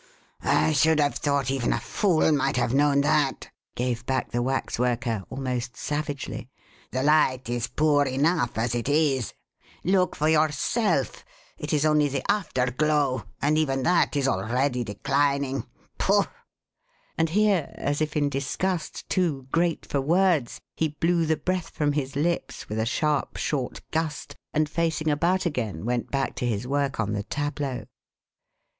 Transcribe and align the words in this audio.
"I 0.41 0.73
should 0.73 0.99
have 0.99 1.13
thought 1.13 1.51
even 1.51 1.71
a 1.71 1.79
fool 1.79 2.31
might 2.31 2.57
have 2.57 2.73
known 2.73 3.01
that!" 3.01 3.51
gave 3.75 4.03
back 4.07 4.31
the 4.31 4.41
waxworker, 4.41 5.23
almost 5.29 5.77
savagely. 5.77 6.49
"The 6.89 7.03
light 7.03 7.47
is 7.49 7.67
poor 7.67 8.05
enough 8.05 8.57
as 8.57 8.73
it 8.73 8.89
is. 8.89 9.35
Look 9.83 10.15
for 10.15 10.27
yourself. 10.27 11.23
It 11.59 11.71
is 11.71 11.85
only 11.85 12.07
the 12.07 12.23
afterglow 12.31 13.25
and 13.43 13.59
even 13.59 13.83
that 13.83 14.15
is 14.15 14.27
already 14.27 14.83
declining. 14.83 15.67
Pouffe!" 15.99 16.27
And 17.15 17.29
here, 17.29 17.69
as 17.75 18.01
if 18.01 18.17
in 18.17 18.27
disgust 18.27 19.07
too 19.07 19.45
great 19.51 19.85
for 19.85 20.01
words, 20.01 20.59
he 20.75 20.87
blew 20.99 21.27
the 21.27 21.37
breath 21.37 21.69
from 21.69 21.91
his 21.93 22.15
lips 22.15 22.67
with 22.67 22.79
a 22.79 22.87
sharp, 22.87 23.37
short 23.37 23.81
gust, 23.91 24.35
and 24.51 24.67
facing 24.67 25.11
about 25.11 25.45
again 25.45 25.85
went 25.85 26.09
back 26.09 26.33
to 26.37 26.47
his 26.47 26.65
work 26.65 26.99
on 26.99 27.13
the 27.13 27.21
tableau. 27.21 27.85